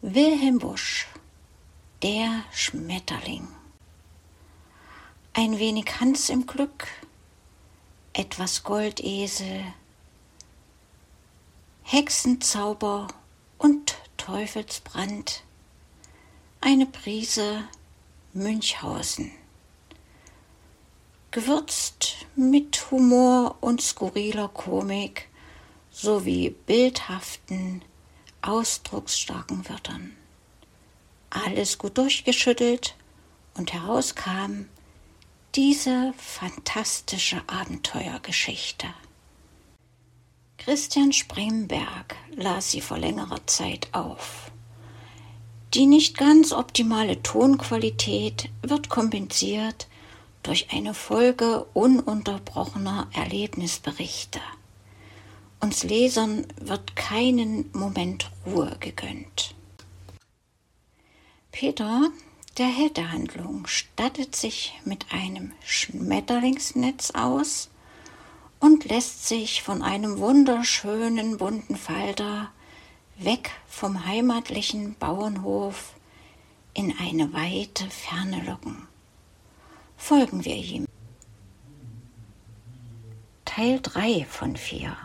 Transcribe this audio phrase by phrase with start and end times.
[0.00, 1.08] Wilhelm Busch,
[2.04, 3.48] der Schmetterling.
[5.32, 6.86] Ein wenig Hans im Glück,
[8.12, 9.64] etwas Goldesel,
[11.82, 13.08] Hexenzauber
[13.58, 15.42] und Teufelsbrand,
[16.60, 17.64] eine Prise
[18.34, 19.32] Münchhausen.
[21.32, 25.28] Gewürzt mit Humor und skurriler Komik
[25.90, 27.82] sowie bildhaften,
[28.42, 30.16] ausdrucksstarken Wörtern.
[31.30, 32.94] Alles gut durchgeschüttelt
[33.54, 34.66] und herauskam
[35.54, 38.86] diese fantastische Abenteuergeschichte.
[40.58, 44.50] Christian Spremberg las sie vor längerer Zeit auf.
[45.74, 49.86] Die nicht ganz optimale Tonqualität wird kompensiert
[50.42, 54.40] durch eine Folge ununterbrochener Erlebnisberichte.
[55.60, 59.54] Uns Lesern wird keinen Moment Ruhe gegönnt.
[61.50, 62.10] Peter,
[62.58, 67.70] der Held der Handlung, stattet sich mit einem Schmetterlingsnetz aus
[68.60, 72.52] und lässt sich von einem wunderschönen bunten Falter
[73.16, 75.94] weg vom heimatlichen Bauernhof
[76.72, 78.86] in eine weite Ferne locken.
[79.96, 80.86] Folgen wir ihm.
[83.44, 84.96] Teil 3 von 4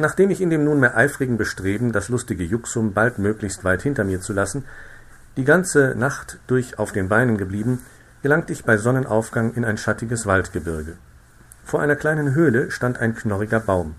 [0.00, 4.22] Nachdem ich in dem nunmehr eifrigen Bestreben, das lustige Juxum bald möglichst weit hinter mir
[4.22, 4.64] zu lassen,
[5.36, 7.80] die ganze Nacht durch auf den Beinen geblieben,
[8.22, 10.94] gelangte ich bei Sonnenaufgang in ein schattiges Waldgebirge.
[11.64, 13.94] Vor einer kleinen Höhle stand ein knorriger Baum.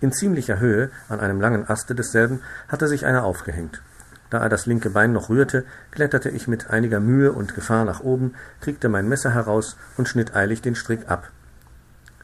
[0.00, 3.82] In ziemlicher Höhe, an einem langen Aste desselben, hatte sich einer aufgehängt.
[4.30, 8.00] Da er das linke Bein noch rührte, kletterte ich mit einiger Mühe und Gefahr nach
[8.00, 8.32] oben,
[8.62, 11.30] kriegte mein Messer heraus und schnitt eilig den Strick ab.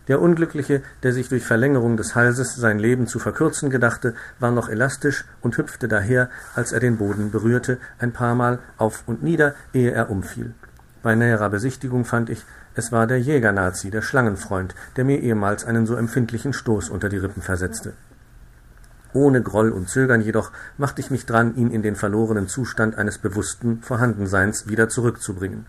[0.08, 4.70] Der Unglückliche, der sich durch Verlängerung des Halses sein Leben zu verkürzen gedachte, war noch
[4.70, 9.91] elastisch und hüpfte daher, als er den Boden berührte, ein paarmal auf und nieder, ehe
[9.91, 10.54] er umfiel.
[11.02, 15.84] Bei näherer Besichtigung fand ich, es war der Jägernazi, der Schlangenfreund, der mir ehemals einen
[15.84, 17.92] so empfindlichen Stoß unter die Rippen versetzte.
[19.12, 23.19] Ohne Groll und Zögern jedoch machte ich mich dran, ihn in den verlorenen Zustand eines
[23.19, 25.66] bewussten Vorhandenseins wieder zurückzubringen.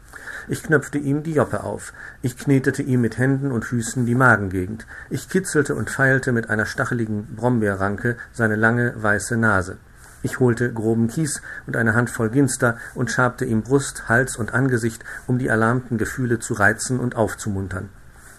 [0.52, 1.94] Ich knöpfte ihm die Joppe auf.
[2.24, 4.88] Ich knetete ihm mit Händen und Füßen die Magengegend.
[5.12, 9.78] Ich kitzelte und feilte mit einer stacheligen Brombeerranke seine lange, weiße Nase.
[10.24, 15.04] Ich holte groben Kies und eine Handvoll Ginster und schabte ihm Brust, Hals und Angesicht,
[15.28, 17.90] um die erlahmten Gefühle zu reizen und aufzumuntern.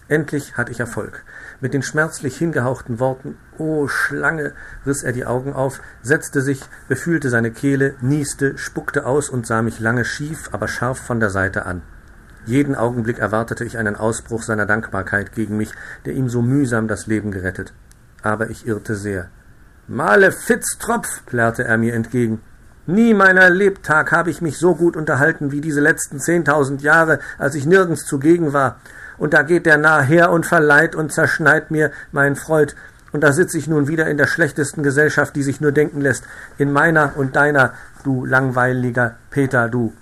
[0.09, 1.23] Endlich hatte ich Erfolg.
[1.61, 4.53] Mit den schmerzlich hingehauchten Worten O Schlange
[4.85, 9.63] riss er die Augen auf, setzte sich, befühlte seine Kehle, nieste, spuckte aus und sah
[9.63, 11.83] mich lange schief, aber scharf von der Seite an.
[12.47, 15.73] Jeden Augenblick erwartete ich einen Ausbruch seiner Dankbarkeit gegen mich,
[16.05, 17.73] der ihm so mühsam das Leben gerettet.
[18.23, 19.29] Aber ich irrte sehr.
[19.89, 22.41] Malefitztropf, plärrte er mir entgegen.
[22.87, 27.55] Nie meiner Lebtag habe ich mich so gut unterhalten wie diese letzten zehntausend Jahre, als
[27.55, 28.81] ich nirgends zugegen war.
[29.19, 32.75] Und da geht der Narr her und verleiht und zerschneit mir mein Freud.
[33.13, 36.25] Und da sitze ich nun wieder in der schlechtesten Gesellschaft, die sich nur denken lässt,
[36.57, 39.93] in meiner und deiner, du langweiliger Peter, du.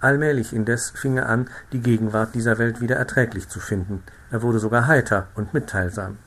[0.00, 4.02] Allmählich indes fing er an, die Gegenwart dieser Welt wieder erträglich zu finden.
[4.30, 6.18] Er wurde sogar heiter und mitteilsam.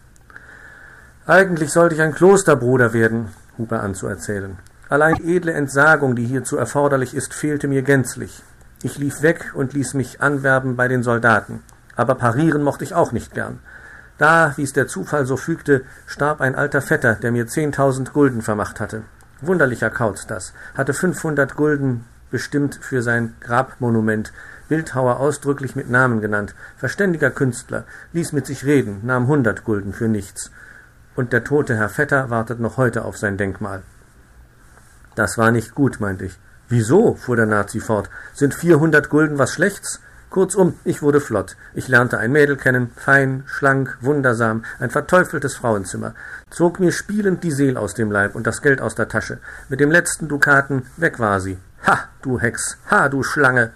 [1.27, 4.57] Eigentlich sollte ich ein Klosterbruder werden, hub er an zu erzählen.
[4.89, 8.41] Allein die edle Entsagung, die hierzu erforderlich ist, fehlte mir gänzlich.
[8.81, 11.61] Ich lief weg und ließ mich anwerben bei den Soldaten.
[11.95, 13.59] Aber parieren mochte ich auch nicht gern.
[14.17, 18.41] Da, wie es der Zufall so fügte, starb ein alter Vetter, der mir zehntausend Gulden
[18.41, 19.03] vermacht hatte.
[19.41, 24.31] Wunderlicher Kauz das, hatte fünfhundert Gulden bestimmt für sein Grabmonument,
[24.67, 30.07] Bildhauer ausdrücklich mit Namen genannt, verständiger Künstler, ließ mit sich reden, nahm hundert Gulden für
[30.07, 30.51] nichts.
[31.15, 33.81] Und der tote Herr Vetter wartet noch heute auf sein Denkmal.
[35.15, 36.39] Das war nicht gut, meinte ich.
[36.69, 37.15] Wieso?
[37.15, 38.09] fuhr der Nazi fort.
[38.33, 39.99] Sind vierhundert Gulden was Schlechts?
[40.29, 41.57] Kurzum, ich wurde flott.
[41.73, 46.13] Ich lernte ein Mädel kennen, fein, schlank, wundersam, ein verteufeltes Frauenzimmer,
[46.51, 49.39] zog mir spielend die Seel aus dem Leib und das Geld aus der Tasche.
[49.69, 53.71] Mit dem letzten Dukaten weg war sie, Ha, du Hex, ha, du Schlange!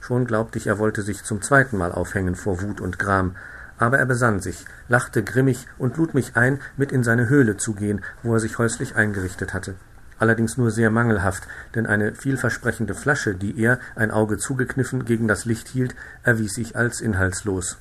[0.00, 3.36] Schon glaubte ich, er wollte sich zum zweiten Mal aufhängen vor Wut und Gram,
[3.78, 7.74] aber er besann sich, lachte grimmig und lud mich ein, mit in seine Höhle zu
[7.74, 9.74] gehen, wo er sich häuslich eingerichtet hatte.
[10.18, 11.44] Allerdings nur sehr mangelhaft,
[11.74, 16.76] denn eine vielversprechende Flasche, die er, ein Auge zugekniffen, gegen das Licht hielt, erwies sich
[16.76, 17.78] als inhaltslos.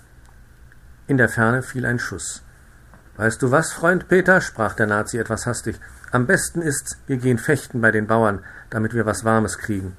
[1.07, 2.43] In der Ferne fiel ein Schuss.
[3.17, 5.81] Weißt du was, Freund Peter, sprach der Nazi etwas hastig,
[6.11, 8.39] am besten ist's, wir gehen fechten bei den Bauern,
[8.69, 9.95] damit wir was Warmes kriegen.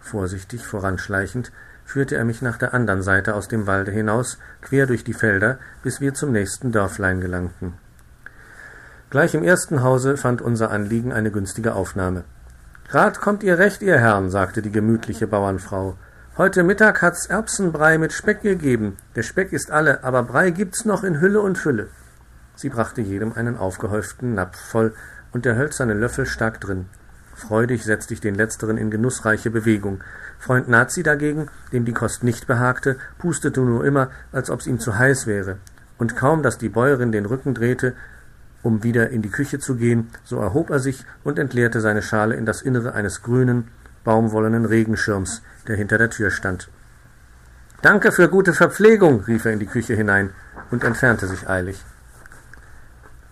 [0.00, 1.50] Vorsichtig voranschleichend
[1.84, 5.58] führte er mich nach der anderen Seite aus dem Walde hinaus, quer durch die Felder,
[5.82, 7.74] bis wir zum nächsten Dörflein gelangten.
[9.10, 12.24] Gleich im ersten Hause fand unser Anliegen eine günstige Aufnahme.
[12.88, 15.96] Grad kommt ihr recht, ihr Herren, sagte die gemütliche Bauernfrau.
[16.36, 18.96] Heute Mittag hat's Erbsenbrei mit Speck gegeben.
[19.14, 21.88] Der Speck ist alle, aber Brei gibt's noch in Hülle und Fülle.
[22.56, 24.94] Sie brachte jedem einen aufgehäuften Napf voll,
[25.34, 26.86] und der hölzerne Löffel stak drin.
[27.34, 30.02] Freudig setzte ich den letzteren in genussreiche Bewegung.
[30.38, 34.96] Freund Nazi dagegen, dem die Kost nicht behagte, pustete nur immer, als ob's ihm zu
[34.96, 35.58] heiß wäre.
[35.98, 37.94] Und kaum, dass die Bäuerin den Rücken drehte,
[38.62, 42.36] um wieder in die Küche zu gehen, so erhob er sich und entleerte seine Schale
[42.36, 43.68] in das Innere eines grünen,
[44.04, 46.70] baumwollenen Regenschirms, der hinter der Tür stand.
[47.82, 50.30] Danke für gute Verpflegung, rief er in die Küche hinein
[50.70, 51.84] und entfernte sich eilig.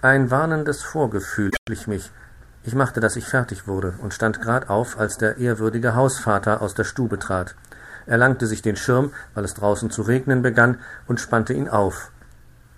[0.04, 2.10] Ein warnendes Vorgefühl schlich mich.
[2.64, 6.74] Ich machte, dass ich fertig wurde und stand grad auf, als der ehrwürdige Hausvater aus
[6.74, 7.54] der Stube trat.
[8.06, 12.10] Er langte sich den Schirm, weil es draußen zu regnen begann, und spannte ihn auf.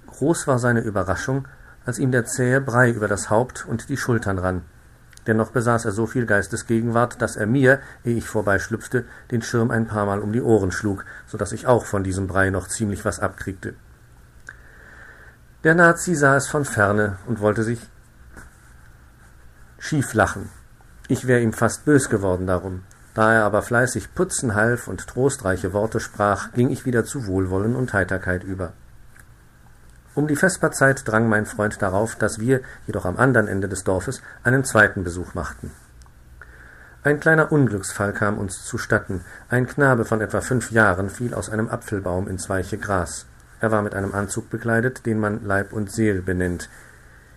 [0.08, 1.48] Groß war seine Überraschung,
[1.86, 4.60] als ihm der zähe Brei über das Haupt und die Schultern rann.
[5.26, 9.86] Dennoch besaß er so viel Geistesgegenwart, dass er mir, ehe ich vorbeischlüpfte, den Schirm ein
[9.86, 13.06] paar Mal um die Ohren schlug, so dass ich auch von diesem Brei noch ziemlich
[13.06, 13.72] was abkriegte.
[15.64, 17.80] Der Nazi sah es von ferne und wollte sich
[19.78, 20.50] schief lachen.
[21.08, 22.82] Ich wär ihm fast bös geworden darum.
[23.14, 27.76] Da er aber fleißig putzen half und trostreiche Worte sprach, ging ich wieder zu Wohlwollen
[27.76, 28.74] und Heiterkeit über.
[30.14, 34.20] Um die Vesperzeit drang mein Freund darauf, dass wir, jedoch am anderen Ende des Dorfes,
[34.42, 35.70] einen zweiten Besuch machten.
[37.04, 39.22] Ein kleiner Unglücksfall kam uns zustatten.
[39.48, 43.24] Ein Knabe von etwa fünf Jahren fiel aus einem Apfelbaum ins weiche Gras.
[43.64, 46.68] Er war mit einem Anzug bekleidet, den man Leib und Seel benennt,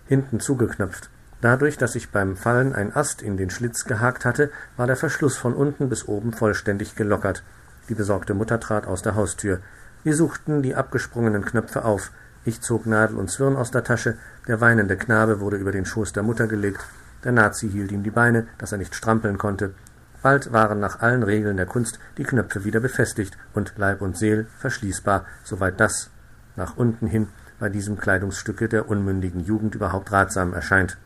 [0.08, 1.08] hinten zugeknöpft.
[1.40, 5.38] Dadurch, dass sich beim Fallen ein Ast in den Schlitz gehakt hatte, war der Verschluss
[5.38, 7.42] von unten bis oben vollständig gelockert.
[7.88, 9.60] Die besorgte Mutter trat aus der Haustür.
[10.04, 12.10] Wir suchten die abgesprungenen Knöpfe auf.
[12.44, 16.12] Ich zog Nadel und Zwirn aus der Tasche, der weinende Knabe wurde über den Schoß
[16.12, 16.84] der Mutter gelegt,
[17.24, 19.72] der Nazi hielt ihm die Beine, dass er nicht strampeln konnte.
[20.20, 24.46] Bald waren nach allen Regeln der Kunst die Knöpfe wieder befestigt und Leib und Seel
[24.58, 26.10] verschließbar, soweit das
[26.58, 27.28] nach unten hin
[27.58, 30.98] bei diesem Kleidungsstücke der unmündigen Jugend überhaupt ratsam erscheint.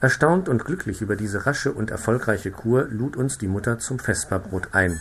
[0.00, 4.68] Erstaunt und glücklich über diese rasche und erfolgreiche Kur lud uns die Mutter zum Vesperbrot
[4.72, 5.00] ein.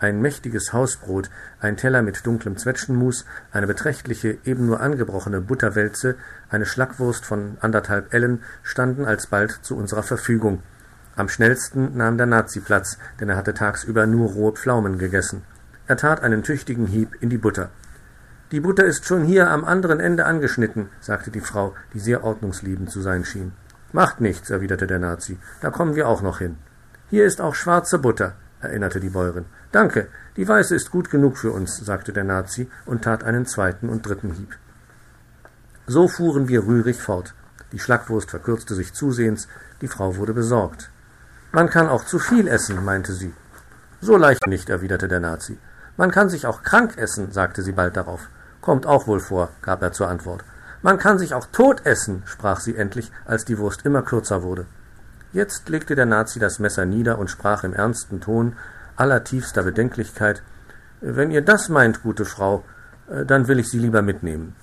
[0.00, 1.28] Ein mächtiges Hausbrot,
[1.60, 6.14] ein Teller mit dunklem Zwetschgenmus, eine beträchtliche, eben nur angebrochene Butterwälze,
[6.48, 10.62] eine Schlackwurst von anderthalb Ellen standen alsbald zu unserer Verfügung.
[11.16, 15.42] Am schnellsten nahm der Nazi Platz, denn er hatte tagsüber nur rohe Pflaumen gegessen.
[15.88, 17.70] Er tat einen tüchtigen Hieb in die Butter.
[18.50, 22.90] Die Butter ist schon hier am anderen Ende angeschnitten, sagte die Frau, die sehr ordnungsliebend
[22.90, 23.52] zu sein schien.
[23.92, 26.56] Macht nichts, erwiderte der Nazi, da kommen wir auch noch hin.
[27.10, 29.44] Hier ist auch schwarze Butter, erinnerte die Bäuerin.
[29.70, 33.90] Danke, die weiße ist gut genug für uns, sagte der Nazi und tat einen zweiten
[33.90, 34.56] und dritten Hieb.
[35.86, 37.34] So fuhren wir rührig fort.
[37.72, 39.46] Die Schlackwurst verkürzte sich zusehends,
[39.82, 40.90] die Frau wurde besorgt.
[41.52, 43.34] Man kann auch zu viel essen, meinte sie.
[44.00, 45.58] So leicht nicht, erwiderte der Nazi.
[45.98, 48.28] Man kann sich auch krank essen, sagte sie bald darauf.
[48.60, 50.44] Kommt auch wohl vor, gab er zur Antwort.
[50.82, 54.66] Man kann sich auch tot essen, sprach sie endlich, als die Wurst immer kürzer wurde.
[55.32, 58.56] Jetzt legte der Nazi das Messer nieder und sprach im ernsten Ton
[58.96, 60.42] allertiefster Bedenklichkeit
[61.00, 62.64] Wenn ihr das meint, gute Frau,
[63.08, 64.56] äh, dann will ich Sie lieber mitnehmen.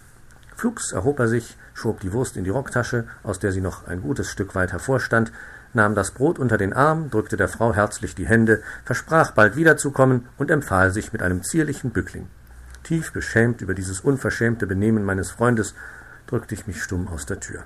[0.56, 4.02] Flugs erhob er sich, schob die Wurst in die Rocktasche, aus der sie noch ein
[4.02, 5.32] gutes Stück weit hervorstand,
[5.74, 10.28] nahm das Brot unter den Arm, drückte der Frau herzlich die Hände, versprach bald wiederzukommen
[10.38, 12.28] und empfahl sich mit einem zierlichen Bückling.
[12.86, 15.74] Tief beschämt über dieses unverschämte Benehmen meines Freundes
[16.28, 17.64] drückte ich mich stumm aus der Tür.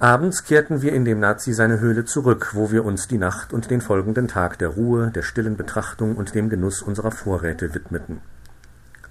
[0.00, 3.70] Abends kehrten wir in dem Nazi seine Höhle zurück, wo wir uns die Nacht und
[3.70, 8.20] den folgenden Tag der Ruhe, der stillen Betrachtung und dem Genuss unserer Vorräte widmeten.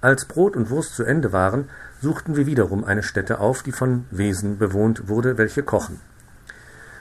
[0.02, 1.70] Als Brot und Wurst zu Ende waren,
[2.02, 5.98] suchten wir wiederum eine Stätte auf, die von Wesen bewohnt wurde, welche kochen.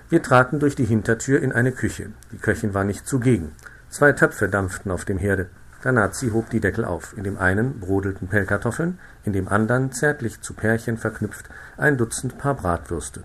[0.10, 2.12] Wir traten durch die Hintertür in eine Küche.
[2.32, 3.52] Die Köchin war nicht zugegen.
[3.90, 5.50] Zwei Töpfe dampften auf dem Herde.
[5.86, 7.16] Der Nazi hob die Deckel auf.
[7.16, 12.56] In dem einen brodelten Pellkartoffeln, in dem andern, zärtlich zu Pärchen verknüpft, ein Dutzend Paar
[12.56, 13.22] Bratwürste.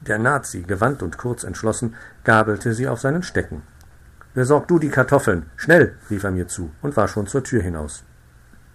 [0.00, 3.62] Der Nazi, gewandt und kurz entschlossen, gabelte sie auf seinen Stecken.
[4.34, 8.02] Besorg du die Kartoffeln, schnell, rief er mir zu und war schon zur Tür hinaus.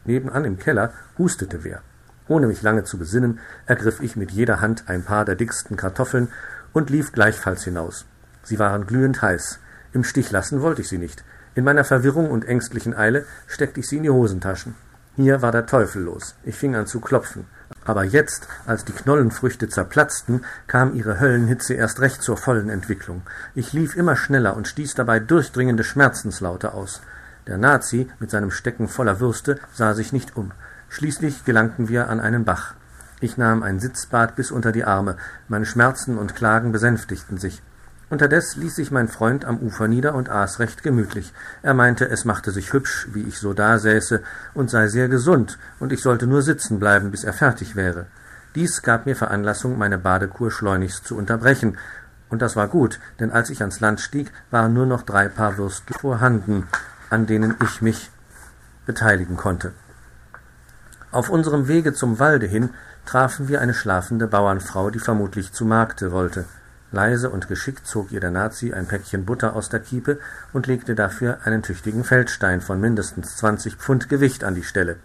[0.06, 1.82] Nebenan im Keller hustete wer.
[2.30, 6.30] Ohne mich lange zu besinnen, ergriff ich mit jeder Hand ein paar der dicksten Kartoffeln
[6.72, 8.06] und lief gleichfalls hinaus.
[8.44, 9.60] Sie waren glühend heiß.
[9.92, 11.26] Im Stich lassen wollte ich sie nicht.
[11.54, 14.76] In meiner Verwirrung und ängstlichen Eile steckte ich sie in die Hosentaschen.
[15.18, 16.36] Hier war der Teufel los.
[16.44, 17.46] Ich fing an zu klopfen.
[17.84, 23.24] Aber jetzt, als die Knollenfrüchte zerplatzten, kam ihre Höllenhitze erst recht zur vollen Entwicklung.
[23.54, 27.02] Ich lief immer schneller und stieß dabei durchdringende Schmerzenslaute aus.
[27.48, 30.52] Der Nazi mit seinem Stecken voller Würste sah sich nicht um.
[30.88, 32.76] Schließlich gelangten wir an einen Bach.
[33.20, 35.18] Ich nahm ein Sitzbad bis unter die Arme,
[35.50, 37.62] meine Schmerzen und Klagen besänftigten sich.
[38.12, 41.32] Unterdes ließ sich mein Freund am Ufer nieder und aß recht gemütlich.
[41.62, 44.22] Er meinte, es machte sich hübsch, wie ich so dasäße,
[44.54, 48.08] und sei sehr gesund, und ich sollte nur sitzen bleiben, bis er fertig wäre.
[48.54, 51.78] Dies gab mir Veranlassung, meine Badekur schleunigst zu unterbrechen,
[52.28, 55.58] und das war gut, denn als ich ans Land stieg, waren nur noch drei Paar
[55.58, 56.68] Würstel vorhanden,
[57.10, 58.12] an denen ich mich
[58.86, 59.72] beteiligen konnte.
[61.14, 62.72] Auf unserem Wege zum Walde hin
[63.06, 66.44] trafen wir eine schlafende Bauernfrau, die vermutlich zu Markte wollte.
[66.92, 70.20] Leise und geschickt zog ihr der Nazi ein Päckchen Butter aus der Kiepe
[70.52, 74.98] und legte dafür einen tüchtigen Feldstein von mindestens zwanzig Pfund Gewicht an die Stelle.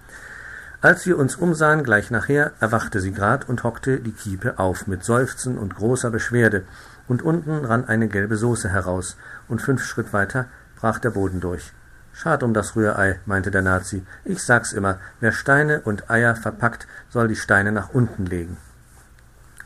[0.80, 5.04] Als wir uns umsahen, gleich nachher, erwachte sie grad und hockte die Kiepe auf mit
[5.04, 6.64] Seufzen und großer Beschwerde,
[7.08, 9.16] und unten rann eine gelbe Soße heraus,
[9.48, 11.72] und fünf Schritt weiter brach der Boden durch.
[12.12, 14.04] Schad um das Rührei, meinte der Nazi.
[14.24, 18.56] Ich sag's immer, wer Steine und Eier verpackt, soll die Steine nach unten legen.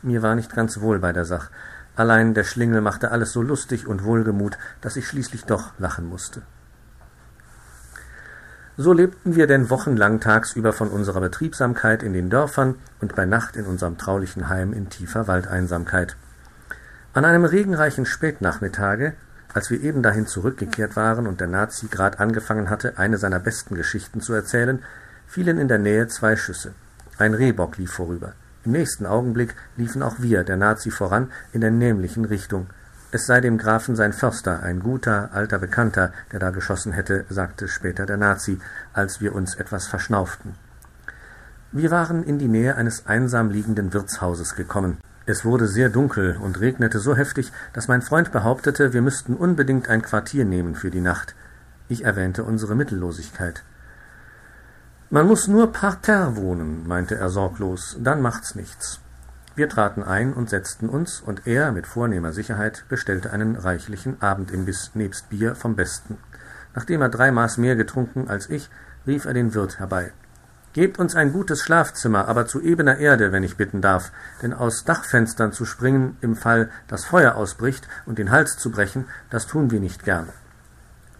[0.01, 1.49] Mir war nicht ganz wohl bei der Sach.
[1.95, 6.41] Allein der Schlingel machte alles so lustig und wohlgemut, dass ich schließlich doch lachen musste.
[8.77, 13.57] So lebten wir denn wochenlang tagsüber von unserer Betriebsamkeit in den Dörfern und bei Nacht
[13.57, 16.15] in unserem traulichen Heim in tiefer Waldeinsamkeit.
[17.13, 19.13] An einem regenreichen Spätnachmittage,
[19.53, 23.75] als wir eben dahin zurückgekehrt waren und der Nazi grad angefangen hatte, eine seiner besten
[23.75, 24.81] Geschichten zu erzählen,
[25.27, 26.73] fielen in der Nähe zwei Schüsse.
[27.17, 28.33] Ein Rehbock lief vorüber.
[28.63, 32.67] Im nächsten Augenblick liefen auch wir, der Nazi, voran in der nämlichen Richtung.
[33.11, 37.67] Es sei dem Grafen sein Förster, ein guter, alter Bekannter, der da geschossen hätte, sagte
[37.67, 38.59] später der Nazi,
[38.93, 40.55] als wir uns etwas verschnauften.
[41.71, 44.97] Wir waren in die Nähe eines einsam liegenden Wirtshauses gekommen.
[45.25, 49.89] Es wurde sehr dunkel und regnete so heftig, dass mein Freund behauptete, wir müssten unbedingt
[49.89, 51.35] ein Quartier nehmen für die Nacht.
[51.89, 53.63] Ich erwähnte unsere Mittellosigkeit.
[55.13, 59.01] Man muss nur parterre wohnen, meinte er sorglos, dann macht's nichts.
[59.57, 64.91] Wir traten ein und setzten uns, und er mit vornehmer Sicherheit bestellte einen reichlichen Abendimbiss
[64.93, 66.17] nebst Bier vom Besten.
[66.73, 68.69] Nachdem er drei Maß mehr getrunken als ich,
[69.05, 70.13] rief er den Wirt herbei.
[70.71, 74.85] Gebt uns ein gutes Schlafzimmer, aber zu ebener Erde, wenn ich bitten darf, denn aus
[74.85, 79.71] Dachfenstern zu springen, im Fall, dass Feuer ausbricht und den Hals zu brechen, das tun
[79.71, 80.29] wir nicht gern.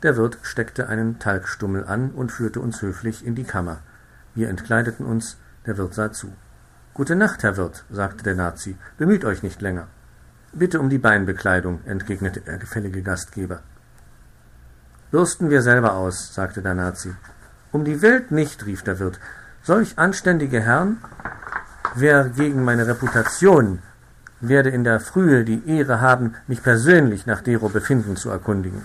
[0.04, 3.82] Der Wirt steckte einen Talgstummel an und führte uns höflich in die Kammer.
[4.34, 6.34] Wir entkleideten uns, der Wirt sah zu.
[6.96, 8.78] Gute Nacht, Herr Wirt, sagte der Nazi.
[8.98, 9.88] Bemüht euch nicht länger.
[10.54, 13.60] Bitte um die Beinbekleidung, entgegnete der gefällige Gastgeber.
[15.12, 17.14] Bürsten wir selber aus, sagte der Nazi.
[17.72, 19.20] Um die Welt nicht, rief der Wirt.
[19.62, 20.98] Solch anständige Herren,
[21.94, 23.80] wer gegen meine Reputation
[24.40, 28.82] werde in der Frühe die Ehre haben, mich persönlich nach dero Befinden zu erkundigen.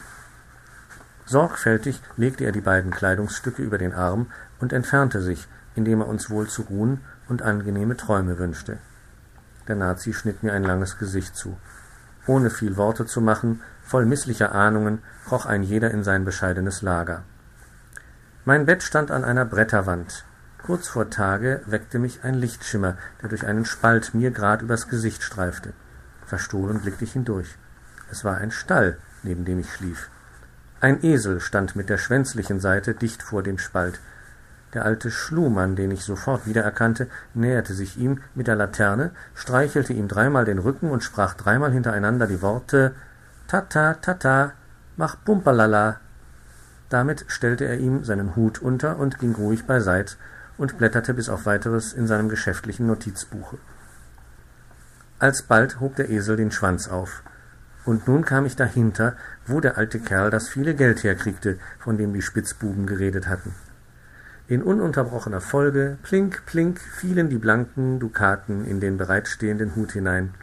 [1.27, 4.31] Sorgfältig legte er die beiden Kleidungsstücke über den Arm
[4.61, 8.79] und entfernte sich, indem er uns wohl zu ruhen und angenehme Träume wünschte.
[9.67, 11.59] Der Nazi schnitt mir ein langes Gesicht zu.
[12.29, 17.25] Ohne viel Worte zu machen, voll misslicher Ahnungen, kroch ein jeder in sein bescheidenes Lager.
[18.45, 20.25] Mein Bett stand an einer Bretterwand.
[20.65, 25.25] Kurz vor Tage weckte mich ein Lichtschimmer, der durch einen Spalt mir grad übers Gesicht
[25.25, 25.73] streifte.
[26.25, 27.59] Verstohlen blickte ich hindurch.
[28.11, 30.09] Es war ein Stall, neben dem ich schlief.
[30.81, 33.99] Ein Esel stand mit der schwänzlichen Seite dicht vor dem Spalt.
[34.75, 40.07] Der alte Schlumann, den ich sofort wiedererkannte, näherte sich ihm mit der Laterne, streichelte ihm
[40.07, 42.95] dreimal den Rücken und sprach dreimal hintereinander die Worte
[43.49, 44.53] Tata, tata,
[44.97, 46.01] mach Pumperlala.
[46.91, 50.19] Damit stellte er ihm seinen Hut unter und ging ruhig beiseit
[50.59, 53.57] und blätterte bis auf weiteres in seinem geschäftlichen Notizbuche.
[55.21, 57.23] Alsbald hob der Esel den Schwanz auf.
[57.87, 59.17] Und nun kam ich dahinter,
[59.47, 63.55] wo der alte Kerl das viele Geld herkriegte, von dem die Spitzbuben geredet hatten.
[64.49, 70.35] In ununterbrochener Folge, plink, plink, fielen die blanken Dukaten in den bereitstehenden Hut hinein.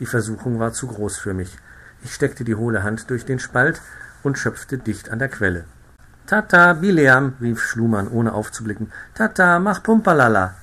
[0.00, 1.56] Die Versuchung war zu groß für mich.
[2.02, 3.80] Ich steckte die hohle Hand durch den Spalt
[4.24, 5.64] und schöpfte dicht an der Quelle.
[6.26, 8.90] Tata, Bileam, rief Schlumann, ohne aufzublicken.
[9.14, 10.54] Tata, mach Pumpalala.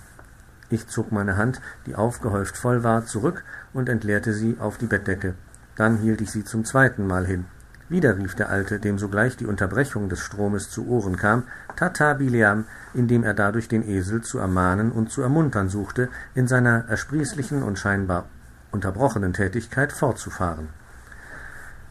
[0.69, 5.36] Ich zog meine Hand, die aufgehäuft voll war, zurück und entleerte sie auf die Bettdecke.
[5.77, 7.46] Dann hielt ich sie zum zweiten Mal hin.
[7.89, 11.43] Wieder rief der Alte, dem sogleich die Unterbrechung des Stromes zu Ohren kam,
[11.77, 16.89] Tata Bileam, indem er dadurch den Esel zu ermahnen und zu ermuntern suchte, in seiner
[16.89, 18.25] ersprießlichen und scheinbar
[18.72, 20.67] unterbrochenen Tätigkeit fortzufahren.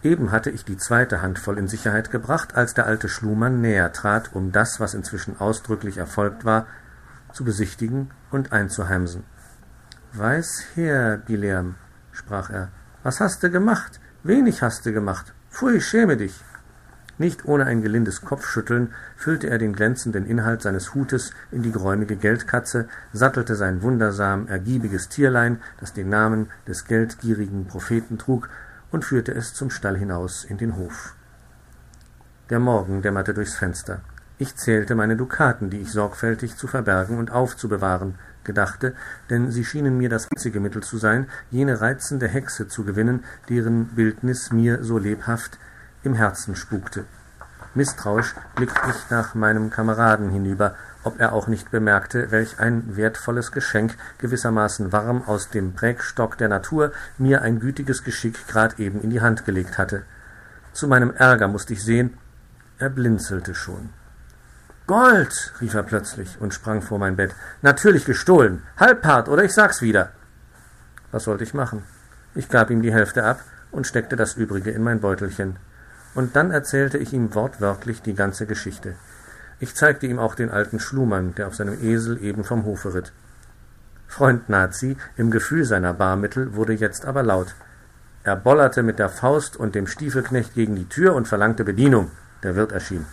[0.02, 4.34] Eben hatte ich die zweite Handvoll in Sicherheit gebracht, als der alte Schlumann näher trat,
[4.34, 6.66] um das, was inzwischen ausdrücklich erfolgt war,
[7.32, 9.24] zu besichtigen und einzuheimsen.
[10.12, 11.76] Weiß her, Bileam,
[12.12, 12.68] sprach er,
[13.06, 14.00] was hast du gemacht?
[14.24, 15.32] Wenig hast du gemacht.
[15.48, 16.42] Pfui, schäme dich.
[17.18, 22.16] Nicht ohne ein gelindes Kopfschütteln füllte er den glänzenden Inhalt seines Hutes in die geräumige
[22.16, 28.48] Geldkatze, sattelte sein wundersam ergiebiges Tierlein, das den Namen des geldgierigen Propheten trug,
[28.90, 31.14] und führte es zum Stall hinaus in den Hof.
[32.50, 34.00] Der Morgen dämmerte durchs Fenster.
[34.38, 38.94] Ich zählte meine Dukaten, die ich sorgfältig zu verbergen und aufzubewahren gedachte,
[39.28, 43.88] denn sie schienen mir das einzige Mittel zu sein, jene reizende Hexe zu gewinnen, deren
[43.88, 45.58] Bildnis mir so lebhaft
[46.02, 47.04] im Herzen spukte.
[47.74, 50.74] Misstrauisch blickte ich nach meinem Kameraden hinüber,
[51.04, 56.48] ob er auch nicht bemerkte, welch ein wertvolles Geschenk, gewissermaßen warm aus dem Prägstock der
[56.48, 60.04] Natur, mir ein gütiges Geschick grad eben in die Hand gelegt hatte.
[60.72, 62.16] Zu meinem Ärger musste ich sehen,
[62.78, 63.90] er blinzelte schon.
[64.86, 65.52] Gold!
[65.60, 67.34] rief er plötzlich und sprang vor mein Bett.
[67.60, 68.62] Natürlich gestohlen.
[68.76, 70.10] Halbpart, oder ich sag's wieder.
[71.10, 71.82] Was sollte ich machen?
[72.36, 75.56] Ich gab ihm die Hälfte ab und steckte das übrige in mein Beutelchen.
[76.14, 78.94] Und dann erzählte ich ihm wortwörtlich die ganze Geschichte.
[79.58, 83.12] Ich zeigte ihm auch den alten Schlumann, der auf seinem Esel eben vom Hofe ritt.
[84.06, 87.56] Freund Nazi, im Gefühl seiner Barmittel, wurde jetzt aber laut.
[88.22, 92.12] Er bollerte mit der Faust und dem Stiefelknecht gegen die Tür und verlangte Bedienung.
[92.42, 93.04] Der Wirt erschien.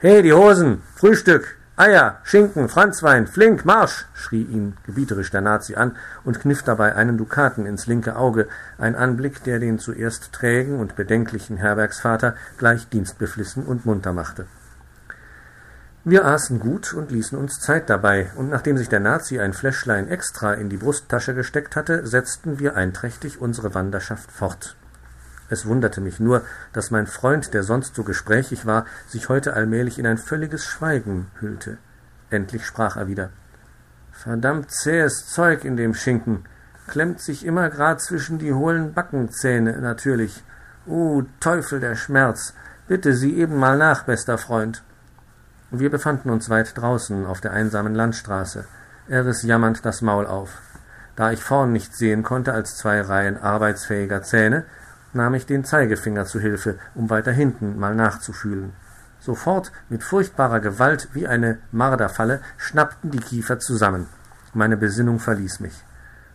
[0.00, 0.82] He, die Hosen!
[0.96, 1.56] Frühstück!
[1.76, 4.06] Eier, Schinken, Franzwein, flink, Marsch!
[4.12, 8.96] schrie ihn gebieterisch der Nazi an und kniff dabei einen Dukaten ins linke Auge, ein
[8.96, 14.46] Anblick, der den zuerst trägen und bedenklichen Herbergsvater gleich dienstbeflissen und munter machte.
[16.04, 20.08] Wir aßen gut und ließen uns Zeit dabei, und nachdem sich der Nazi ein Fläschlein
[20.08, 24.76] extra in die Brusttasche gesteckt hatte, setzten wir einträchtig unsere Wanderschaft fort.
[25.54, 30.00] Es wunderte mich nur, dass mein Freund, der sonst so gesprächig war, sich heute allmählich
[30.00, 31.78] in ein völliges Schweigen hüllte.
[32.28, 33.30] Endlich sprach er wieder.
[34.10, 36.44] Verdammt zähes Zeug in dem Schinken.
[36.88, 40.42] Klemmt sich immer grad zwischen die hohlen Backenzähne, natürlich.
[40.88, 42.52] Uh, Teufel der Schmerz.
[42.88, 44.82] Bitte sieh eben mal nach, bester Freund.
[45.70, 48.64] Wir befanden uns weit draußen auf der einsamen Landstraße.
[49.06, 50.50] Er riss jammernd das Maul auf.
[51.14, 54.64] Da ich vorn nicht sehen konnte als zwei Reihen arbeitsfähiger Zähne,
[55.14, 58.72] nahm ich den Zeigefinger zu Hilfe, um weiter hinten mal nachzufühlen.
[59.20, 64.06] Sofort, mit furchtbarer Gewalt wie eine Marderfalle, schnappten die Kiefer zusammen.
[64.52, 65.84] Meine Besinnung verließ mich.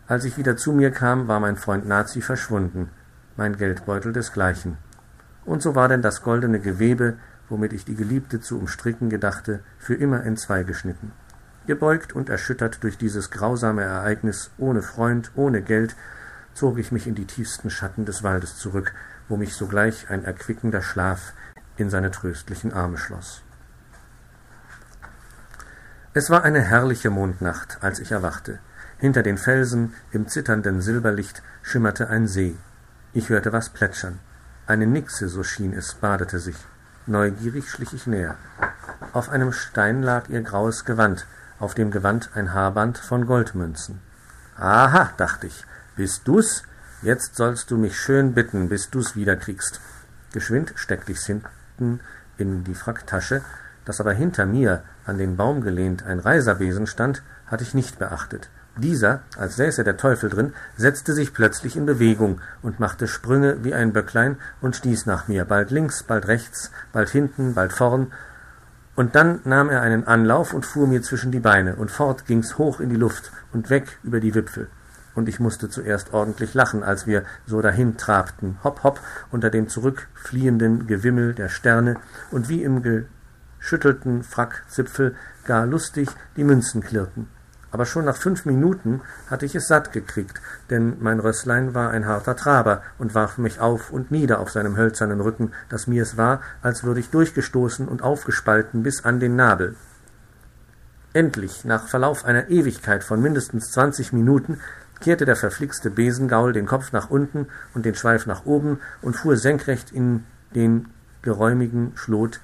[0.07, 2.89] Als ich wieder zu mir kam, war mein Freund Nazi verschwunden,
[3.37, 4.77] mein Geldbeutel desgleichen.
[5.45, 9.93] Und so war denn das goldene Gewebe, womit ich die Geliebte zu umstricken gedachte, für
[9.93, 11.11] immer entzwei geschnitten.
[11.67, 15.95] Gebeugt und erschüttert durch dieses grausame Ereignis, ohne Freund, ohne Geld,
[16.59, 18.93] zog ich mich in die tiefsten Schatten des Waldes zurück,
[19.29, 21.31] wo mich sogleich ein erquickender Schlaf
[21.77, 23.43] in seine tröstlichen Arme schloss.
[26.13, 28.59] Es war eine herrliche Mondnacht, als ich erwachte.
[28.97, 32.57] Hinter den Felsen, im zitternden Silberlicht, schimmerte ein See.
[33.13, 34.19] Ich hörte was plätschern.
[34.67, 36.57] Eine Nixe, so schien es, badete sich.
[37.07, 38.35] Neugierig schlich ich näher.
[39.13, 41.25] Auf einem Stein lag ihr graues Gewand,
[41.57, 44.01] auf dem Gewand ein Haarband von Goldmünzen.
[44.57, 45.65] Aha, dachte ich,
[45.99, 46.63] bist du's?
[47.01, 49.81] Jetzt sollst du mich schön bitten, bis du's wiederkriegst.
[50.31, 51.99] Geschwind steckte ich's hinten
[52.38, 53.41] in die Fracktasche,
[53.83, 58.49] dass aber hinter mir an den Baum gelehnt ein Reiserbesen stand, hatte ich nicht beachtet.
[58.77, 63.73] Dieser, als säße der Teufel drin, setzte sich plötzlich in Bewegung und machte Sprünge wie
[63.73, 68.13] ein Böcklein und stieß nach mir, bald links, bald rechts, bald hinten, bald vorn,
[68.95, 72.57] und dann nahm er einen Anlauf und fuhr mir zwischen die Beine, und fort ging's
[72.57, 74.69] hoch in die Luft und weg über die Wipfel
[75.19, 79.01] und ich musste zuerst ordentlich lachen, als wir so dahin trabten, hopp, hopp,
[79.32, 81.97] unter dem zurückfliehenden Gewimmel der Sterne
[82.32, 87.27] und wie im geschüttelten Frackzipfel gar lustig die Münzen klirrten.
[87.69, 92.05] Aber schon nach fünf Minuten hatte ich es satt gekriegt, denn mein Rösslein war ein
[92.05, 96.15] harter Traber und warf mich auf und nieder auf seinem hölzernen Rücken, dass mir es
[96.15, 99.75] war, als würde ich durchgestoßen und aufgespalten bis an den Nabel.
[101.12, 104.60] Endlich, nach Verlauf einer Ewigkeit von mindestens zwanzig Minuten,
[105.01, 109.38] kehrte der verflixte Besengaul den Kopf nach unten und den Schweif nach oben und fuhr
[109.38, 110.89] senkrecht in den
[111.21, 112.39] geräumigen Schlot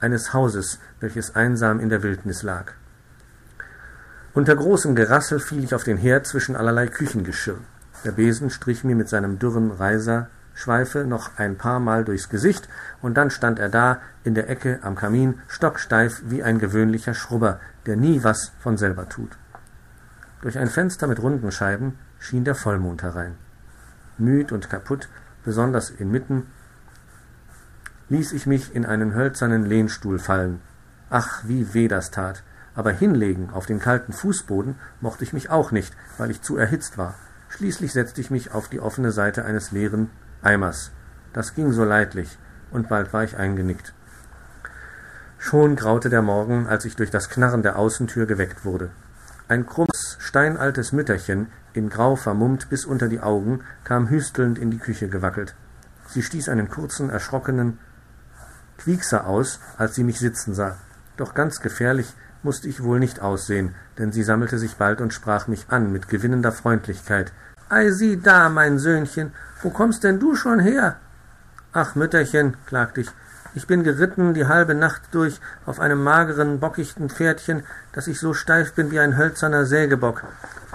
[0.00, 2.72] eines Hauses, welches einsam in der Wildnis lag.
[4.32, 7.58] Unter großem Gerassel fiel ich auf den Herd zwischen allerlei Küchengeschirr.
[8.04, 12.68] Der Besen strich mir mit seinem dürren Reiser Schweife noch ein paar Mal durchs Gesicht,
[13.00, 17.60] und dann stand er da in der Ecke am Kamin, stocksteif wie ein gewöhnlicher Schrubber,
[17.86, 19.30] der nie was von selber tut.
[20.42, 23.36] Durch ein Fenster mit runden Scheiben schien der Vollmond herein.
[24.16, 25.08] Müd und kaputt,
[25.44, 26.46] besonders inmitten,
[28.08, 30.60] ließ ich mich in einen hölzernen Lehnstuhl fallen.
[31.10, 32.42] Ach, wie weh das tat!
[32.74, 36.98] Aber hinlegen auf den kalten Fußboden mochte ich mich auch nicht, weil ich zu erhitzt
[36.98, 37.14] war.
[37.48, 40.92] Schließlich setzte ich mich auf die offene Seite eines leeren Eimers.
[41.32, 42.38] Das ging so leidlich,
[42.70, 43.92] und bald war ich eingenickt.
[45.38, 48.90] Schon graute der Morgen, als ich durch das Knarren der Außentür geweckt wurde.
[49.48, 49.99] Ein krummes,
[50.30, 55.56] steinaltes Mütterchen, in Grau vermummt bis unter die Augen, kam hüstelnd in die Küche gewackelt.
[56.06, 57.80] Sie stieß einen kurzen, erschrockenen
[58.78, 60.76] Quiekser aus, als sie mich sitzen sah.
[61.16, 62.14] Doch ganz gefährlich
[62.44, 66.06] musste ich wohl nicht aussehen, denn sie sammelte sich bald und sprach mich an mit
[66.06, 67.32] gewinnender Freundlichkeit.
[67.68, 70.94] Ei, sieh da, mein Söhnchen, wo kommst denn du schon her?
[71.72, 73.10] Ach, Mütterchen, klagte ich,
[73.54, 78.32] ich bin geritten die halbe Nacht durch auf einem mageren, bockichten Pferdchen, dass ich so
[78.32, 80.22] steif bin wie ein hölzerner Sägebock.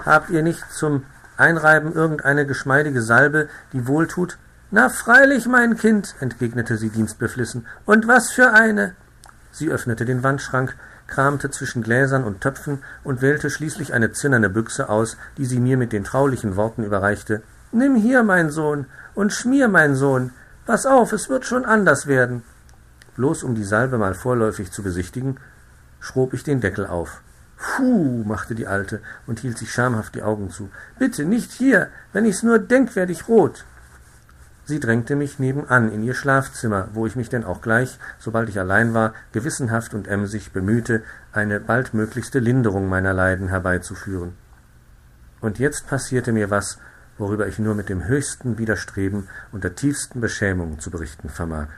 [0.04, 1.04] Habt ihr nicht zum
[1.38, 4.36] Einreiben irgendeine geschmeidige Salbe, die wohltut?
[4.70, 7.66] Na freilich, mein Kind, entgegnete sie dienstbeflissen.
[7.86, 8.94] Und was für eine?
[9.52, 14.90] Sie öffnete den Wandschrank, kramte zwischen Gläsern und Töpfen und wählte schließlich eine zinnerne Büchse
[14.90, 17.42] aus, die sie mir mit den traulichen Worten überreichte.
[17.72, 20.32] Nimm hier, mein Sohn, und schmier, mein Sohn.
[20.66, 22.42] Pass auf, es wird schon anders werden
[23.16, 25.38] bloß um die Salbe mal vorläufig zu besichtigen,
[26.00, 27.22] schrob ich den Deckel auf.
[27.56, 30.68] Puh, machte die Alte und hielt sich schamhaft die Augen zu.
[30.98, 33.64] Bitte nicht hier, wenn ich's nur denk, werd ich rot.
[34.68, 38.58] Sie drängte mich nebenan in ihr Schlafzimmer, wo ich mich denn auch gleich, sobald ich
[38.58, 41.02] allein war, gewissenhaft und emsig bemühte,
[41.32, 44.34] eine baldmöglichste Linderung meiner Leiden herbeizuführen.
[45.40, 46.78] Und jetzt passierte mir was,
[47.16, 51.68] worüber ich nur mit dem höchsten Widerstreben und der tiefsten Beschämung zu berichten vermag.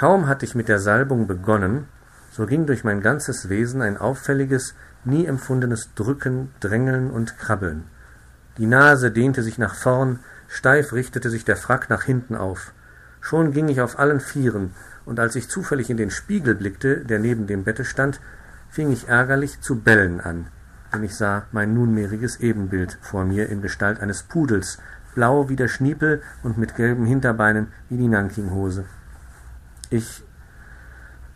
[0.00, 1.84] Kaum hatte ich mit der Salbung begonnen,
[2.32, 7.84] so ging durch mein ganzes Wesen ein auffälliges, nie empfundenes Drücken, Drängeln und Krabbeln.
[8.56, 12.72] Die Nase dehnte sich nach vorn, steif richtete sich der Frack nach hinten auf.
[13.20, 14.70] Schon ging ich auf allen Vieren,
[15.04, 18.22] und als ich zufällig in den Spiegel blickte, der neben dem Bette stand,
[18.70, 20.46] fing ich ärgerlich zu bellen an,
[20.94, 24.78] denn ich sah mein nunmehriges Ebenbild vor mir in Gestalt eines Pudels,
[25.14, 28.86] blau wie der Schniepel und mit gelben Hinterbeinen wie die Nankinghose.
[29.90, 30.24] Ich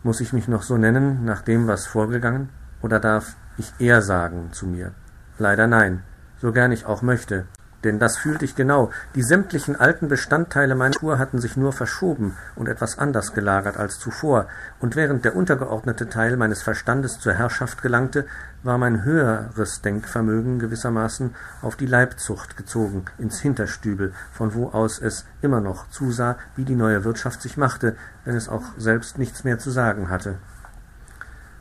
[0.05, 2.51] muss ich mich noch so nennen, nach dem, was vorgegangen,
[2.83, 4.93] oder darf ich er sagen zu mir?
[5.39, 6.03] Leider nein,
[6.41, 7.47] so gern ich auch möchte,
[7.85, 8.91] denn das fühlte ich genau.
[9.15, 13.99] Die sämtlichen alten Bestandteile meiner Uhr hatten sich nur verschoben und etwas anders gelagert als
[13.99, 14.47] zuvor,
[14.81, 18.27] und während der untergeordnete Teil meines Verstandes zur Herrschaft gelangte,
[18.63, 25.27] war mein höheres Denkvermögen gewissermaßen auf die Leibzucht gezogen, ins Hinterstübel, von wo aus es
[25.43, 29.59] immer noch zusah, wie die neue Wirtschaft sich machte, wenn es auch selbst nichts mehr
[29.59, 30.37] zu sagen hatte.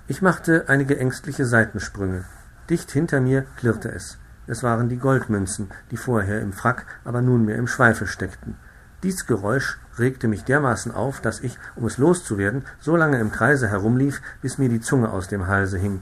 [0.08, 2.26] Ich machte einige ängstliche Seitensprünge.
[2.70, 4.18] Dicht hinter mir klirrte es.
[4.46, 8.58] Es waren die Goldmünzen, die vorher im Frack, aber nunmehr im Schweife steckten.
[9.02, 13.70] Dies Geräusch regte mich dermaßen auf, dass ich, um es loszuwerden, so lange im Kreise
[13.70, 16.02] herumlief, bis mir die Zunge aus dem Halse hing.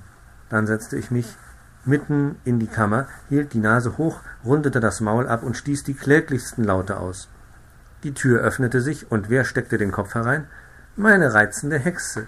[0.49, 1.37] Dann setzte ich mich
[1.85, 5.93] mitten in die Kammer, hielt die Nase hoch, rundete das Maul ab und stieß die
[5.93, 7.27] kläglichsten Laute aus.
[8.03, 10.47] Die Tür öffnete sich, und wer steckte den Kopf herein?
[10.95, 12.27] Meine reizende Hexe.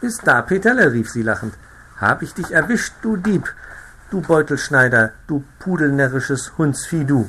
[0.00, 1.54] Bist da, Peterle, rief sie lachend.
[1.98, 3.52] Hab ich dich erwischt, du Dieb,
[4.10, 7.28] Du Beutelschneider, du pudelnärrisches Hundsvieh, du!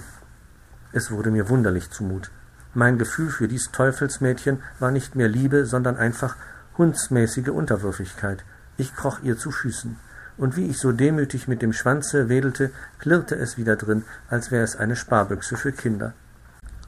[0.91, 2.31] Es wurde mir wunderlich zumut.
[2.73, 6.35] Mein Gefühl für dies Teufelsmädchen war nicht mehr Liebe, sondern einfach
[6.79, 8.43] hundsmäßige Unterwürfigkeit.
[8.77, 9.95] Ich kroch ihr zu Füßen.
[10.37, 14.63] Und wie ich so demütig mit dem Schwanze wedelte, klirrte es wieder drin, als wäre
[14.63, 16.13] es eine Sparbüchse für Kinder.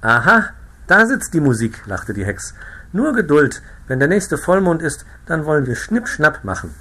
[0.01, 0.49] Aha,
[0.87, 2.55] da sitzt die Musik, lachte die Hex.
[2.93, 6.73] Nur Geduld, wenn der nächste Vollmond ist, dann wollen wir Schnipp-Schnapp machen.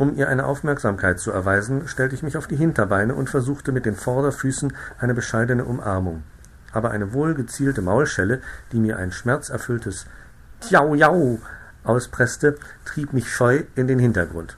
[0.00, 3.84] Um ihr eine Aufmerksamkeit zu erweisen, stellte ich mich auf die Hinterbeine und versuchte mit
[3.84, 6.22] den Vorderfüßen eine bescheidene Umarmung.
[6.72, 8.40] Aber eine wohlgezielte Maulschelle,
[8.72, 10.06] die mir ein schmerzerfülltes
[10.60, 11.38] Tjau jau
[11.84, 14.56] auspresste, trieb mich scheu in den Hintergrund.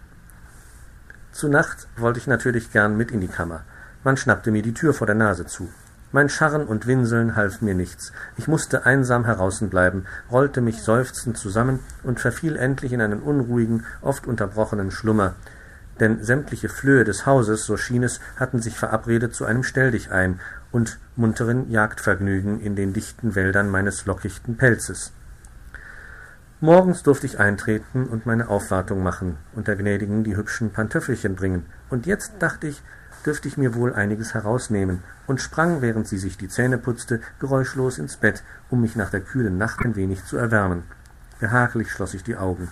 [1.32, 3.64] Zu Nacht wollte ich natürlich gern mit in die Kammer.
[4.04, 5.68] Man schnappte mir die Tür vor der Nase zu.
[6.14, 8.12] Mein Scharren und Winseln half mir nichts.
[8.36, 13.86] Ich musste einsam heraußen bleiben, rollte mich seufzend zusammen und verfiel endlich in einen unruhigen,
[14.02, 15.34] oft unterbrochenen Schlummer.
[16.00, 20.38] Denn sämtliche Flöhe des Hauses, so schien es, hatten sich verabredet zu einem Stelldichein
[20.70, 25.12] und munteren Jagdvergnügen in den dichten Wäldern meines lockichten Pelzes.
[26.64, 31.66] Morgens durfte ich eintreten und meine Aufwartung machen und der Gnädigen die hübschen Pantöffelchen bringen.
[31.90, 32.80] Und jetzt dachte ich,
[33.26, 37.98] dürfte ich mir wohl einiges herausnehmen, und sprang, während sie sich die Zähne putzte, geräuschlos
[37.98, 40.84] ins Bett, um mich nach der kühlen Nacht ein wenig zu erwärmen.
[41.40, 42.68] Behaglich schloss ich die Augen.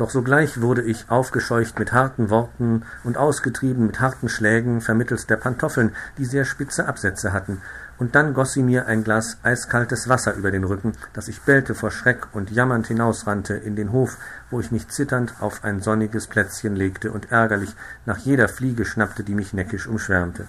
[0.00, 5.36] Doch sogleich wurde ich aufgescheucht mit harten Worten und ausgetrieben mit harten Schlägen vermittels der
[5.36, 7.60] Pantoffeln, die sehr spitze Absätze hatten,
[7.98, 11.74] und dann goss sie mir ein Glas eiskaltes Wasser über den Rücken, dass ich bellte
[11.74, 14.16] vor Schreck und jammernd hinausrannte in den Hof,
[14.50, 19.22] wo ich mich zitternd auf ein sonniges Plätzchen legte und ärgerlich nach jeder Fliege schnappte,
[19.22, 20.46] die mich neckisch umschwärmte.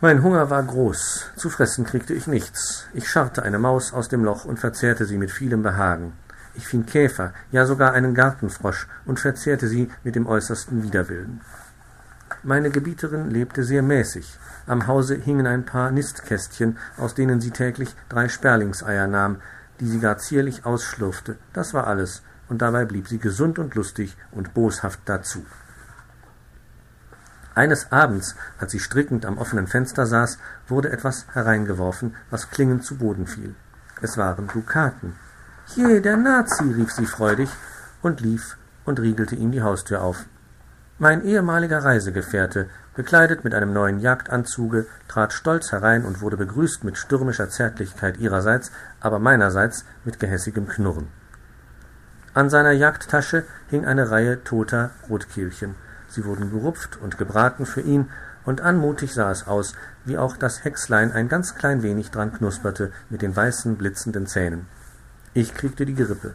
[0.00, 2.86] Mein Hunger war groß, zu fressen kriegte ich nichts.
[2.94, 6.12] Ich scharrte eine Maus aus dem Loch und verzehrte sie mit vielem Behagen.
[6.58, 11.40] Ich fing Käfer, ja sogar einen Gartenfrosch und verzehrte sie mit dem äußersten Widerwillen.
[12.42, 14.36] Meine Gebieterin lebte sehr mäßig.
[14.66, 19.36] Am Hause hingen ein paar Nistkästchen, aus denen sie täglich drei Sperlingseier nahm,
[19.78, 21.36] die sie gar zierlich ausschlurfte.
[21.52, 25.46] Das war alles, und dabei blieb sie gesund und lustig und boshaft dazu.
[27.54, 32.96] Eines Abends, als sie strickend am offenen Fenster saß, wurde etwas hereingeworfen, was klingend zu
[32.96, 33.54] Boden fiel.
[34.02, 35.14] Es waren Dukaten.
[35.76, 37.50] Je, der Nazi, rief sie freudig
[38.00, 40.24] und lief und riegelte ihm die Haustür auf.
[40.98, 46.96] Mein ehemaliger Reisegefährte, bekleidet mit einem neuen Jagdanzuge, trat stolz herein und wurde begrüßt mit
[46.96, 51.08] stürmischer Zärtlichkeit ihrerseits, aber meinerseits mit gehässigem Knurren.
[52.32, 55.74] An seiner Jagdtasche hing eine Reihe toter Rotkehlchen.
[56.08, 58.08] Sie wurden gerupft und gebraten für ihn,
[58.46, 59.74] und anmutig sah es aus,
[60.06, 64.66] wie auch das Häckslein ein ganz klein wenig dran knusperte mit den weißen, blitzenden Zähnen.
[65.34, 66.34] Ich kriegte die Grippe.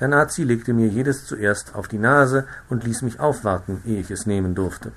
[0.00, 4.10] Der Nazi legte mir jedes zuerst auf die Nase und ließ mich aufwarten, ehe ich
[4.10, 4.92] es nehmen durfte.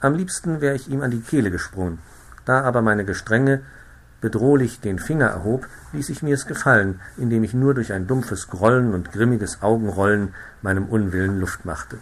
[0.00, 1.98] Am liebsten wäre ich ihm an die Kehle gesprungen.
[2.44, 3.60] Da aber meine Gestrenge
[4.20, 8.48] bedrohlich den Finger erhob, ließ ich mir es gefallen, indem ich nur durch ein dumpfes
[8.48, 11.98] Grollen und grimmiges Augenrollen meinem Unwillen Luft machte.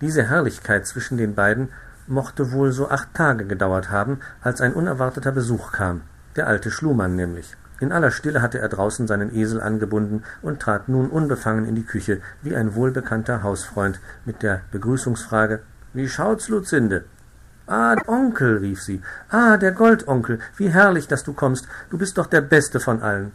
[0.00, 1.70] Diese Herrlichkeit zwischen den beiden
[2.06, 6.02] mochte wohl so acht Tage gedauert haben, als ein unerwarteter Besuch kam,
[6.36, 7.56] der alte Schlumann nämlich.
[7.78, 11.84] In aller Stille hatte er draußen seinen Esel angebunden und trat nun unbefangen in die
[11.84, 15.60] Küche, wie ein wohlbekannter Hausfreund, mit der Begrüßungsfrage
[15.92, 17.04] Wie schaut's, Luzinde?
[17.66, 19.02] Ah, Onkel, rief sie.
[19.28, 21.66] Ah, der Goldonkel, wie herrlich, dass du kommst.
[21.90, 23.32] Du bist doch der Beste von allen.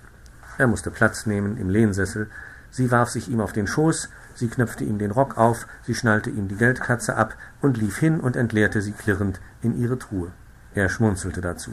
[0.58, 2.28] Er musste Platz nehmen im Lehnsessel.
[2.70, 6.30] Sie warf sich ihm auf den Schoß, sie knöpfte ihm den Rock auf, sie schnallte
[6.30, 10.32] ihm die Geldkatze ab und lief hin und entleerte sie klirrend in ihre Truhe.
[10.74, 11.72] Er schmunzelte dazu.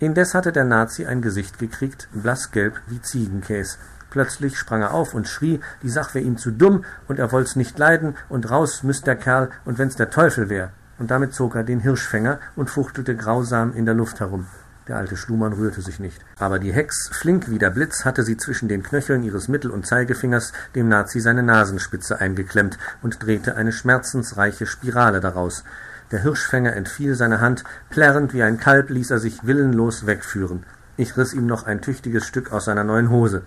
[0.00, 3.76] Indes hatte der Nazi ein Gesicht gekriegt, blassgelb wie Ziegenkäs.
[4.08, 7.54] Plötzlich sprang er auf und schrie, die Sach wär ihm zu dumm und er wollt's
[7.54, 10.72] nicht leiden und raus müßt der Kerl und wenn's der Teufel wär.
[10.98, 14.46] Und damit zog er den Hirschfänger und fuchtelte grausam in der Luft herum.
[14.88, 16.24] Der alte Schlumann rührte sich nicht.
[16.38, 19.86] Aber die Hex, flink wie der Blitz, hatte sie zwischen den Knöcheln ihres Mittel- und
[19.86, 25.62] Zeigefingers dem Nazi seine Nasenspitze eingeklemmt und drehte eine schmerzensreiche Spirale daraus.
[26.10, 30.64] Der Hirschfänger entfiel seiner Hand, plärrend wie ein Kalb ließ er sich willenlos wegführen.
[30.96, 33.42] Ich riss ihm noch ein tüchtiges Stück aus seiner neuen Hose.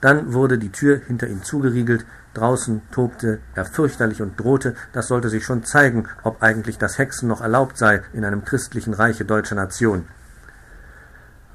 [0.00, 5.30] Dann wurde die Tür hinter ihm zugeriegelt, draußen tobte er fürchterlich und drohte, das sollte
[5.30, 9.54] sich schon zeigen, ob eigentlich das Hexen noch erlaubt sei in einem christlichen Reiche deutscher
[9.54, 10.04] Nation.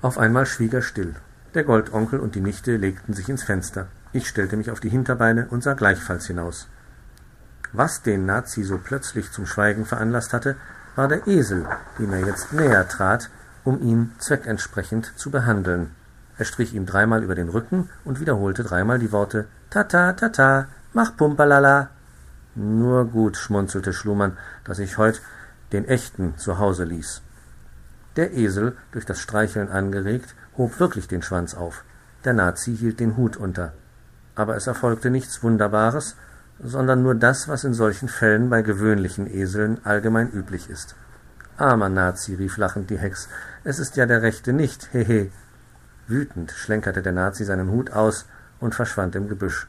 [0.01, 1.13] Auf einmal schwieg er still.
[1.53, 3.88] Der Goldonkel und die Nichte legten sich ins Fenster.
[4.13, 6.67] Ich stellte mich auf die Hinterbeine und sah gleichfalls hinaus.
[7.71, 10.55] Was den Nazi so plötzlich zum Schweigen veranlasst hatte,
[10.95, 11.67] war der Esel,
[11.99, 13.29] dem er jetzt näher trat,
[13.63, 15.91] um ihn zweckentsprechend zu behandeln.
[16.38, 21.15] Er strich ihm dreimal über den Rücken und wiederholte dreimal die Worte Tata, tata, mach
[21.15, 21.89] Pumperlala.
[22.55, 25.21] Nur gut, schmunzelte Schlumann, dass ich heut
[25.71, 27.21] den echten zu Hause ließ.
[28.15, 31.84] Der Esel, durch das Streicheln angeregt, hob wirklich den Schwanz auf.
[32.25, 33.73] Der Nazi hielt den Hut unter.
[34.36, 36.15] Aber es erfolgte nichts Wunderbares,
[36.62, 40.95] sondern nur das, was in solchen Fällen bei gewöhnlichen Eseln allgemein üblich ist.
[41.58, 43.28] Armer Nazi, rief lachend die Hex,
[43.63, 45.32] es ist ja der Rechte nicht, hehe.
[46.08, 48.26] Wütend schlenkerte der Nazi seinen Hut aus
[48.60, 49.67] und verschwand im Gebüsch.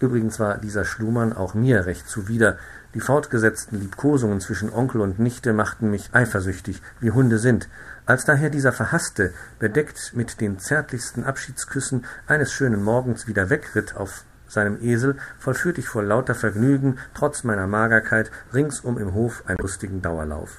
[0.00, 2.56] Übrigens war dieser Schlumann auch mir recht zuwider.
[2.94, 7.68] Die fortgesetzten Liebkosungen zwischen Onkel und Nichte machten mich eifersüchtig, wie Hunde sind.
[8.06, 14.24] Als daher dieser Verhasste, bedeckt mit den zärtlichsten Abschiedsküssen, eines schönen Morgens wieder wegritt auf
[14.50, 20.02] seinem Esel, vollführt ich vor lauter Vergnügen, trotz meiner Magerkeit, ringsum im Hof einen lustigen
[20.02, 20.58] Dauerlauf.